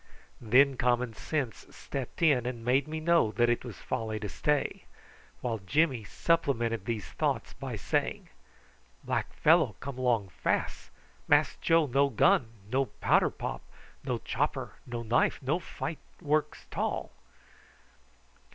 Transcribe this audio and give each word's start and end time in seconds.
Then 0.41 0.77
common 0.77 1.13
sense 1.13 1.67
stepped 1.69 2.23
in 2.23 2.47
and 2.47 2.65
made 2.65 2.87
me 2.87 2.99
know 2.99 3.29
that 3.33 3.51
it 3.51 3.63
was 3.63 3.77
folly 3.77 4.19
to 4.21 4.29
stay, 4.29 4.85
while 5.41 5.59
Jimmy 5.59 6.03
supplemented 6.03 6.85
these 6.85 7.05
thoughts 7.09 7.53
by 7.53 7.75
saying: 7.75 8.29
"Black 9.03 9.31
fellow 9.31 9.75
come 9.79 9.99
along 9.99 10.29
fas. 10.29 10.89
Mass 11.27 11.55
Joe 11.61 11.85
no 11.85 12.09
gun, 12.09 12.47
no 12.71 12.85
powder 12.87 13.29
pop, 13.29 13.61
no 14.03 14.17
chopper, 14.17 14.73
no 14.87 15.03
knife, 15.03 15.39
no 15.39 15.59
fight 15.59 15.99
works 16.19 16.65
'tall." 16.71 17.11